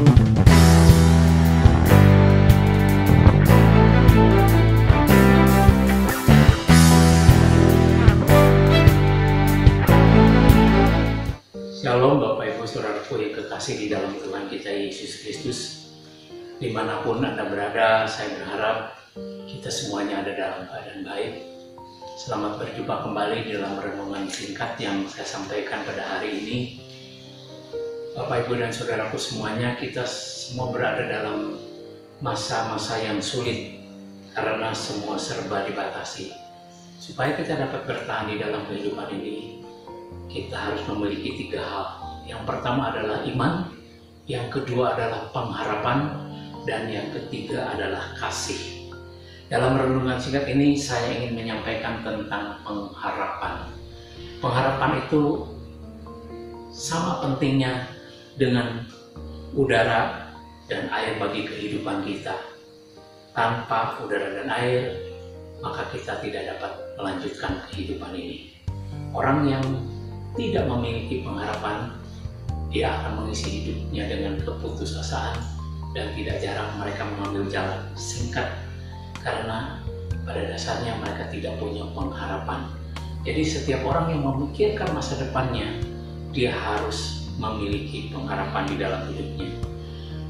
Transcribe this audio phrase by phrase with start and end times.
[0.00, 0.16] Shalom
[12.16, 15.92] Bapak Ibu Saudaraku yang kekasih di dalam Tuhan kita Yesus Kristus.
[16.56, 18.96] Di mana pun Anda berada, saya berharap
[19.52, 21.44] kita semuanya ada dalam keadaan baik.
[22.16, 26.88] Selamat berjumpa kembali dalam renungan singkat yang saya sampaikan pada hari ini
[28.20, 31.56] Bapak Ibu dan Saudaraku semuanya, kita semua berada dalam
[32.20, 33.80] masa-masa yang sulit
[34.36, 36.28] Karena semua serba dibatasi
[37.00, 39.64] Supaya kita dapat bertahan di dalam kehidupan ini
[40.28, 41.86] kita harus memiliki tiga hal.
[42.22, 43.66] Yang pertama adalah iman,
[44.30, 45.98] yang kedua adalah pengharapan,
[46.68, 48.94] dan yang ketiga adalah kasih.
[49.50, 53.74] Dalam renungan singkat ini saya ingin menyampaikan tentang pengharapan.
[54.38, 55.50] Pengharapan itu
[56.70, 57.90] sama pentingnya
[58.36, 58.86] dengan
[59.54, 60.30] udara
[60.70, 62.36] dan air bagi kehidupan kita.
[63.34, 64.94] Tanpa udara dan air,
[65.62, 68.54] maka kita tidak dapat melanjutkan kehidupan ini.
[69.14, 69.62] Orang yang
[70.38, 71.94] tidak memiliki pengharapan,
[72.70, 75.42] dia akan mengisi hidupnya dengan keputusasaan
[75.90, 78.46] dan tidak jarang mereka mengambil jalan singkat
[79.26, 79.82] karena
[80.22, 82.70] pada dasarnya mereka tidak punya pengharapan.
[83.26, 85.66] Jadi setiap orang yang memikirkan masa depannya,
[86.30, 89.50] dia harus memiliki pengharapan di dalam hidupnya.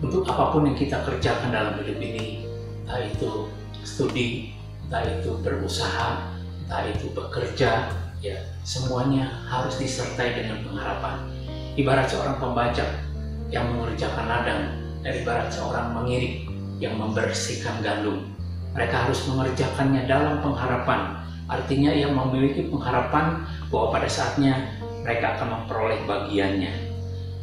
[0.00, 2.46] Untuk apa pun yang kita kerjakan dalam hidup ini,
[2.86, 3.50] entah itu
[3.84, 6.24] studi, entah itu berusaha,
[6.64, 7.90] entah itu bekerja,
[8.22, 11.20] ya semuanya harus disertai dengan pengharapan.
[11.76, 12.88] Ibarat seorang pembajak
[13.50, 14.62] yang mengerjakan ladang
[15.04, 16.48] dan ibarat seorang mengirik
[16.80, 18.24] yang membersihkan gandum.
[18.72, 21.18] Mereka harus mengerjakannya dalam pengharapan.
[21.50, 24.70] Artinya ia memiliki pengharapan bahwa pada saatnya
[25.02, 26.89] mereka akan memperoleh bagiannya.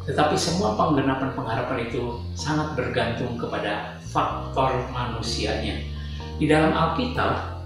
[0.08, 5.84] Tetapi semua penggenapan pengharapan itu sangat bergantung kepada faktor manusianya.
[6.40, 7.60] Di dalam Alkitab,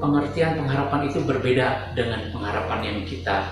[0.00, 3.44] pengertian pengharapan itu berbeda dengan pengharapan yang kita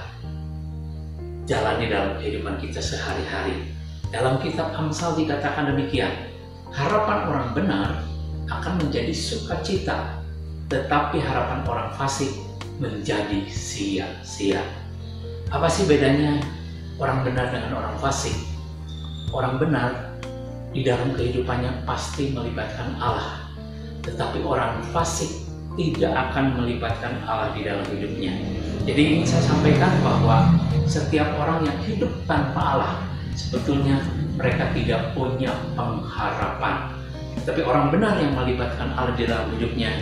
[1.45, 3.77] jalani dalam kehidupan kita sehari-hari.
[4.09, 6.11] Dalam kitab Amsal dikatakan demikian,
[6.73, 7.91] harapan orang benar
[8.49, 10.17] akan menjadi sukacita,
[10.73, 12.33] tetapi harapan orang fasik
[12.81, 14.65] menjadi sia-sia.
[15.51, 16.39] Apa sih bedanya
[17.01, 18.37] orang benar dengan orang fasik?
[19.33, 20.21] Orang benar
[20.71, 23.49] di dalam kehidupannya pasti melibatkan Allah,
[24.05, 25.49] tetapi orang fasik
[25.81, 28.37] tidak akan melibatkan Allah di dalam hidupnya.
[28.85, 30.53] Jadi ingin saya sampaikan bahwa
[30.85, 32.95] setiap orang yang hidup tanpa Allah
[33.33, 34.03] sebetulnya
[34.37, 36.93] mereka tidak punya pengharapan.
[37.47, 39.95] Tapi orang benar yang melibatkan Allah di dalam hidupnya,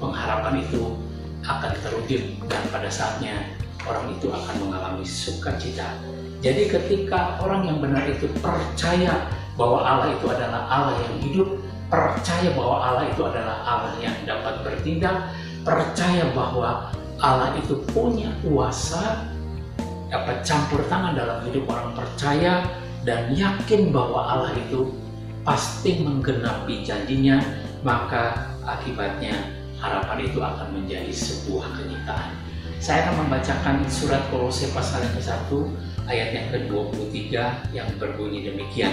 [0.00, 0.96] pengharapan itu
[1.44, 3.44] akan terwujud dan pada saatnya
[3.84, 5.94] orang itu akan mengalami sukacita.
[6.44, 11.48] Jadi ketika orang yang benar itu percaya bahwa Allah itu adalah Allah yang hidup,
[11.88, 15.32] percaya bahwa Allah itu adalah Allah yang dapat bertindak,
[15.64, 19.32] percaya bahwa Allah itu punya kuasa,
[20.12, 22.68] dapat campur tangan dalam hidup orang percaya,
[23.08, 24.92] dan yakin bahwa Allah itu
[25.46, 27.40] pasti menggenapi janjinya,
[27.80, 32.45] maka akibatnya harapan itu akan menjadi sebuah kenyataan.
[32.76, 35.48] Saya akan membacakan surat Kolose pasal yang ke-1
[36.06, 37.18] ayat yang ke-23
[37.72, 38.92] yang berbunyi demikian.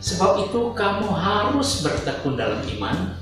[0.00, 3.16] Sebab itu kamu harus bertekun dalam iman,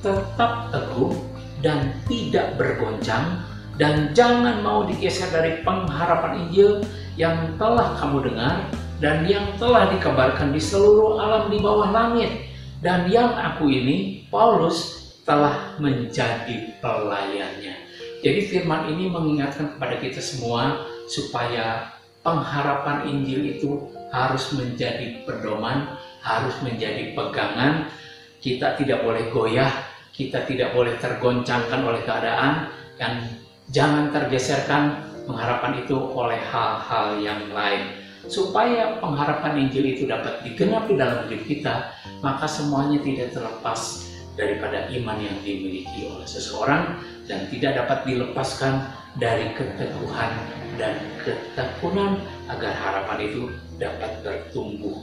[0.00, 1.12] tetap teguh
[1.60, 3.44] dan tidak bergoncang
[3.80, 6.84] dan jangan mau digeser dari pengharapan Injil
[7.16, 8.68] yang telah kamu dengar
[9.00, 12.52] dan yang telah dikabarkan di seluruh alam di bawah langit
[12.84, 17.91] dan yang aku ini Paulus telah menjadi pelayannya.
[18.22, 21.90] Jadi firman ini mengingatkan kepada kita semua supaya
[22.22, 27.90] pengharapan Injil itu harus menjadi pedoman, harus menjadi pegangan.
[28.38, 29.74] Kita tidak boleh goyah,
[30.14, 33.26] kita tidak boleh tergoncangkan oleh keadaan, dan
[33.74, 37.98] jangan tergeserkan pengharapan itu oleh hal-hal yang lain.
[38.30, 41.90] Supaya pengharapan Injil itu dapat digenapi dalam hidup kita,
[42.22, 44.06] maka semuanya tidak terlepas
[44.38, 47.02] daripada iman yang dimiliki oleh seseorang
[47.32, 50.32] dan tidak dapat dilepaskan dari keteguhan
[50.76, 52.20] dan ketekunan
[52.52, 53.48] agar harapan itu
[53.80, 55.00] dapat bertumbuh.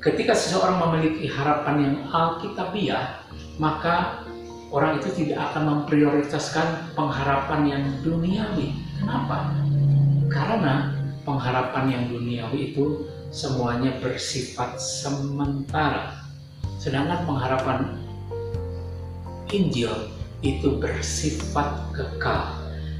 [0.00, 3.20] Ketika seseorang memiliki harapan yang alkitabiah,
[3.60, 4.24] maka
[4.72, 8.72] orang itu tidak akan memprioritaskan pengharapan yang duniawi.
[9.00, 9.52] Kenapa?
[10.32, 10.96] Karena
[11.28, 16.24] pengharapan yang duniawi itu semuanya bersifat sementara.
[16.80, 17.96] Sedangkan pengharapan
[19.48, 20.13] Injil
[20.44, 22.52] itu bersifat kekal.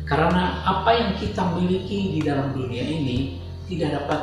[0.08, 4.20] Karena apa yang kita miliki di dalam dunia ini tidak dapat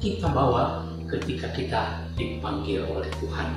[0.00, 1.80] kita bawa ketika kita
[2.16, 3.48] dipanggil oleh Tuhan.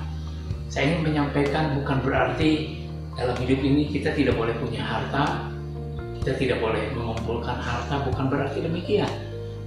[0.68, 2.84] Saya ingin menyampaikan bukan berarti
[3.16, 5.48] dalam hidup ini kita tidak boleh punya harta,
[6.22, 9.10] kita tidak boleh mengumpulkan harta, bukan berarti demikian.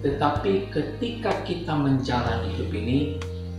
[0.00, 2.98] Tetapi ketika kita menjalani hidup ini,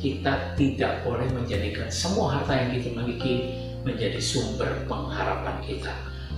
[0.01, 3.35] kita tidak boleh menjadikan semua harta yang kita miliki
[3.83, 5.93] menjadi sumber pengharapan kita.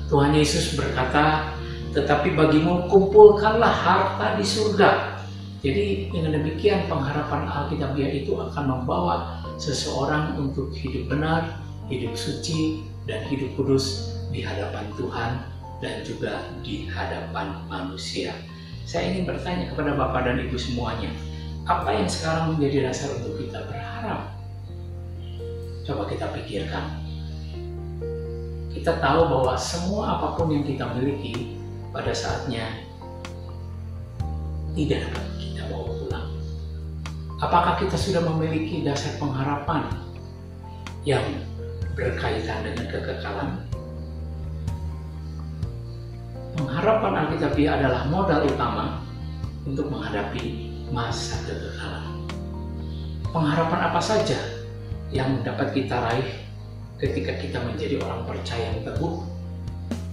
[0.07, 1.54] Tuhan Yesus berkata,
[1.94, 5.22] tetapi bagimu kumpulkanlah harta di surga.
[5.63, 13.24] Jadi dengan demikian pengharapan Alkitabiah itu akan membawa seseorang untuk hidup benar, hidup suci, dan
[13.31, 15.31] hidup kudus di hadapan Tuhan
[15.80, 18.36] dan juga di hadapan manusia.
[18.84, 21.12] Saya ingin bertanya kepada Bapak dan Ibu semuanya,
[21.63, 24.36] apa yang sekarang menjadi dasar untuk kita berharap?
[25.84, 27.03] Coba kita pikirkan.
[28.74, 31.62] Kita tahu bahwa semua apa pun yang kita miliki
[31.94, 32.66] pada saatnya
[34.74, 36.28] tidak dapat kita bawa pulang.
[37.38, 39.94] Apakah kita sudah memiliki dasar pengharapan
[41.06, 41.22] yang
[41.94, 43.50] berkaitan dengan kekekalan?
[46.58, 49.06] Pengharapan Alkitabiah adalah modal utama
[49.70, 52.25] untuk menghadapi masa kekekalan.
[53.30, 54.38] Pengharapan apa saja
[55.14, 56.43] yang dapat kita raih
[57.04, 59.28] ketika kita menjadi orang percaya yang teguh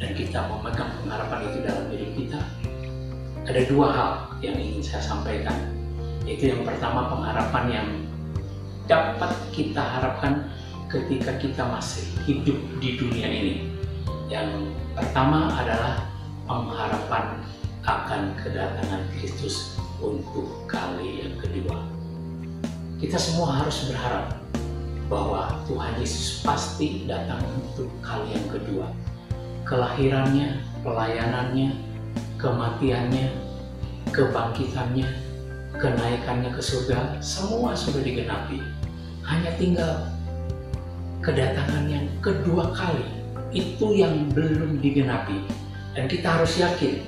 [0.02, 2.40] dan kita memegang pengharapan itu dalam diri kita?
[3.46, 4.10] Ada dua hal
[4.42, 5.54] yang ingin saya sampaikan,
[6.26, 7.88] yaitu yang pertama pengharapan yang
[8.90, 10.50] dapat kita harapkan
[10.90, 13.54] ketika kita masih hidup di dunia ini.
[14.26, 16.10] Yang pertama adalah
[16.50, 17.38] pengharapan
[17.86, 21.86] akan kedatangan Kristus untuk kali yang kedua.
[22.98, 24.39] Kita semua harus berharap
[25.10, 28.86] bahwa Tuhan Yesus pasti datang untuk kali yang kedua.
[29.66, 31.74] Kelahirannya, pelayanannya,
[32.38, 33.34] kematiannya,
[34.14, 35.08] kebangkitannya,
[35.74, 38.62] kenaikannya ke surga, semua sudah digenapi.
[39.26, 40.06] Hanya tinggal
[41.26, 43.04] kedatangan yang kedua kali,
[43.50, 45.42] itu yang belum digenapi
[45.98, 47.02] dan kita harus yakin,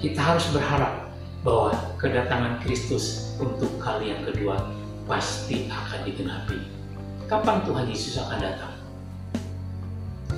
[0.00, 1.12] kita harus berharap
[1.44, 4.72] bahwa kedatangan Kristus untuk kali yang kedua
[5.04, 6.81] pasti akan digenapi.
[7.30, 8.74] Kapan Tuhan Yesus akan datang?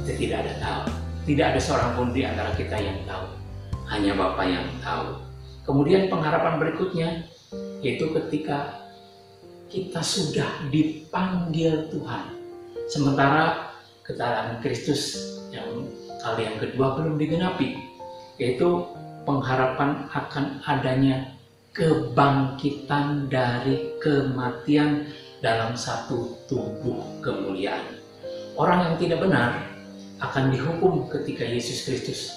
[0.05, 0.83] Kita tidak ada tahu.
[1.25, 3.27] Tidak ada seorang pun di antara kita yang tahu.
[3.89, 5.21] Hanya Bapa yang tahu.
[5.65, 7.09] Kemudian pengharapan berikutnya
[7.81, 8.85] yaitu ketika
[9.69, 12.25] kita sudah dipanggil Tuhan.
[12.89, 15.17] Sementara kedatangan Kristus
[15.49, 15.89] yang
[16.21, 17.77] kali yang kedua belum digenapi,
[18.37, 18.85] yaitu
[19.25, 21.33] pengharapan akan adanya
[21.75, 25.11] kebangkitan dari kematian
[25.45, 28.01] dalam satu tubuh kemuliaan.
[28.57, 29.61] Orang yang tidak benar
[30.25, 32.33] akan dihukum ketika Yesus Kristus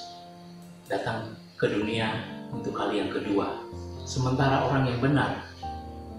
[0.92, 2.12] datang ke dunia
[2.52, 3.64] untuk kali yang kedua.
[4.04, 5.40] Sementara orang yang benar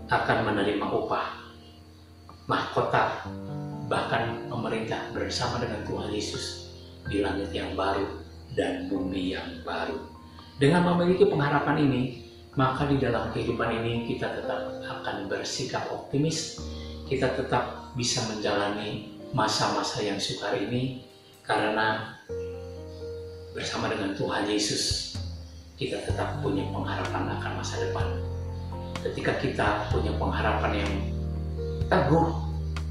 [0.08, 1.29] akan menerima upah,
[2.49, 3.29] mahkota,
[3.93, 6.73] bahkan pemerintah bersama dengan Tuhan Yesus
[7.12, 8.08] di langit yang baru
[8.56, 10.08] dan bumi yang baru.
[10.56, 12.02] Dengan memiliki pengharapan ini,
[12.58, 16.58] maka di dalam kehidupan ini kita tetap akan bersikap optimis,
[17.08, 21.08] kita tetap bisa menjalani masa-masa yang sukar ini
[21.40, 22.20] karena
[23.56, 25.16] bersama dengan Tuhan Yesus
[25.81, 28.06] kita tetap punya pengharapan akan masa depan.
[29.00, 30.93] Ketika kita punya pengharapan yang
[31.88, 32.28] teguh,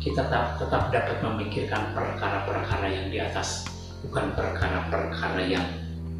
[0.01, 3.69] kita tetap, tetap dapat memikirkan perkara-perkara yang di atas
[4.01, 5.67] bukan perkara-perkara yang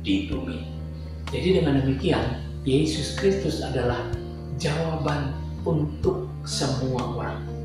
[0.05, 0.69] di bumi.
[1.33, 4.03] Jadi dengan demikian, Yesus Kristus adalah
[4.59, 7.56] jawaban untuk semua orang.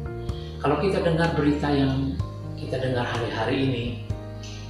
[0.63, 2.15] Kalau kita dengar berita yang
[2.55, 3.85] kita dengar hari-hari ini,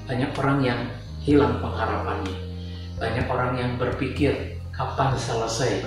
[0.09, 0.81] banyak orang yang
[1.21, 2.33] hilang pengharapannya.
[2.97, 5.85] Banyak orang yang berpikir kapan selesai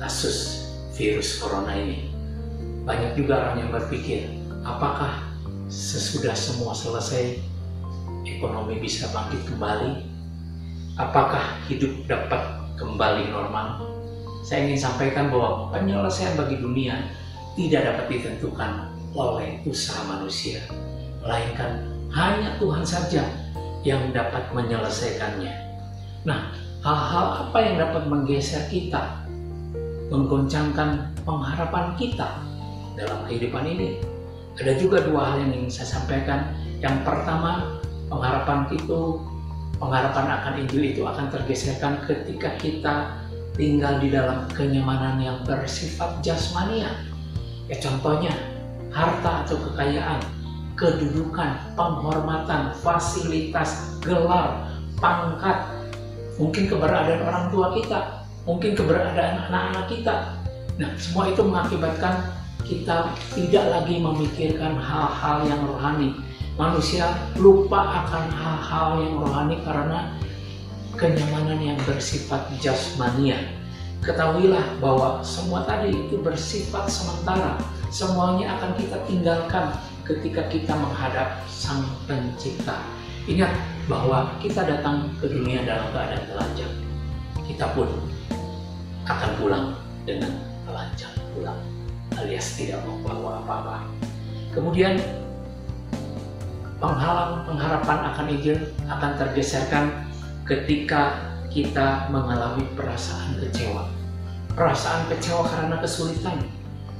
[0.00, 0.64] kasus
[0.96, 2.08] virus corona ini.
[2.88, 4.32] Banyak juga orang yang berpikir
[4.64, 5.12] apakah
[5.68, 7.36] sesudah semua selesai
[8.24, 10.08] ekonomi bisa bangkit kembali?
[10.96, 12.40] Apakah hidup dapat
[12.80, 13.92] kembali normal?
[14.40, 17.23] Saya ingin sampaikan bahwa penyelesaian bagi dunia
[17.54, 18.70] tidak dapat ditentukan
[19.14, 20.58] oleh usaha manusia,
[21.22, 23.22] melainkan hanya Tuhan saja
[23.86, 25.54] yang dapat menyelesaikannya.
[26.26, 26.50] Nah,
[26.82, 29.22] hal-hal apa yang dapat menggeser kita,
[30.10, 32.42] menggoncangkan pengharapan kita
[32.98, 34.02] dalam kehidupan ini?
[34.58, 36.54] Ada juga dua hal yang ingin saya sampaikan.
[36.78, 39.18] Yang pertama, pengharapan itu
[39.78, 42.94] pengharapan akan Injil itu akan tergeserkan ketika kita
[43.54, 47.13] tinggal di dalam kenyamanan yang bersifat jasmania.
[47.64, 48.32] Ya contohnya
[48.92, 50.20] harta atau kekayaan,
[50.76, 54.68] kedudukan, penghormatan, fasilitas, gelar,
[55.00, 55.64] pangkat,
[56.36, 58.00] mungkin keberadaan orang tua kita,
[58.44, 60.16] mungkin keberadaan anak-anak kita.
[60.76, 66.16] Nah, semua itu mengakibatkan kita tidak lagi memikirkan hal-hal yang rohani.
[66.54, 70.14] Manusia lupa akan hal-hal yang rohani karena
[70.94, 73.36] kenyamanan yang bersifat jasmania.
[74.04, 77.56] Ketahuilah bahwa semua tadi itu bersifat sementara.
[77.88, 79.72] Semuanya akan kita tinggalkan
[80.04, 82.84] ketika kita menghadap Sang Pencipta.
[83.24, 83.56] Ingat
[83.88, 86.74] bahwa kita datang ke dunia dalam keadaan telanjang.
[87.48, 87.88] Kita pun
[89.08, 89.66] akan pulang
[90.04, 90.32] dengan
[90.68, 91.60] telanjang pulang
[92.20, 93.76] alias tidak membawa apa-apa.
[94.54, 95.00] Kemudian
[96.78, 99.84] penghalang pengharapan akan Injil akan tergeserkan
[100.46, 103.86] ketika kita mengalami perasaan kecewa.
[104.58, 106.42] Perasaan kecewa karena kesulitan,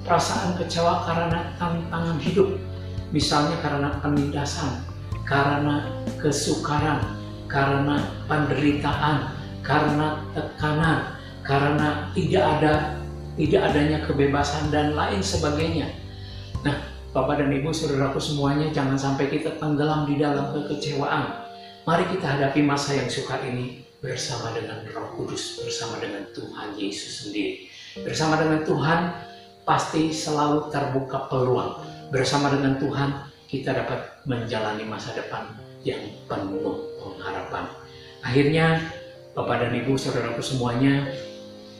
[0.07, 2.55] perasaan kecewa karena tantangan hidup,
[3.11, 4.87] misalnya karena penindasan,
[5.27, 5.91] karena
[6.23, 7.03] kesukaran,
[7.51, 7.99] karena
[8.31, 9.35] penderitaan,
[9.67, 12.75] karena tekanan, karena tidak ada
[13.35, 15.91] tidak adanya kebebasan dan lain sebagainya.
[16.63, 16.79] Nah,
[17.11, 21.43] Bapak dan Ibu, saudaraku semuanya, jangan sampai kita tenggelam di dalam kekecewaan.
[21.83, 27.25] Mari kita hadapi masa yang sukar ini bersama dengan Roh Kudus, bersama dengan Tuhan Yesus
[27.25, 27.73] sendiri.
[28.05, 29.01] Bersama dengan Tuhan
[29.65, 31.81] pasti selalu terbuka peluang.
[32.13, 35.57] Bersama dengan Tuhan kita dapat menjalani masa depan
[35.89, 37.65] yang penuh pengharapan.
[38.21, 38.85] Akhirnya,
[39.33, 41.09] Bapak dan Ibu, saudaraku semuanya,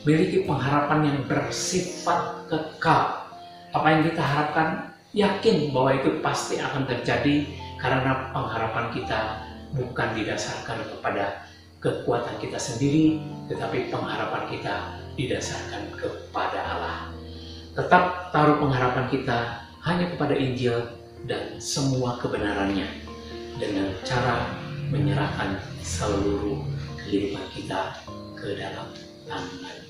[0.01, 3.21] miliki pengharapan yang bersifat kekal.
[3.69, 4.67] Apa yang kita harapkan,
[5.13, 7.45] yakin bahwa itu pasti akan terjadi
[7.77, 11.45] karena pengharapan kita bukan didasarkan kepada
[11.85, 16.97] kekuatan kita sendiri, tetapi pengharapan kita didasarkan kepada Allah.
[17.77, 20.81] Tetap taruh pengharapan kita hanya kepada Injil
[21.29, 22.89] dan semua kebenarannya
[23.61, 24.49] dengan cara
[24.89, 26.65] menyerahkan seluruh
[27.05, 28.01] kehidupan kita
[28.33, 28.89] ke dalam
[29.29, 29.85] tangan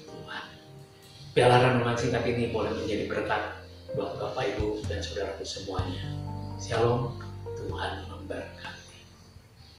[1.35, 3.59] Piala renungan singkat ini boleh menjadi berkat
[3.91, 6.07] buat Bapak Ibu dan saudaraku semuanya.
[6.55, 7.19] Shalom,
[7.59, 8.75] Tuhan memberkati.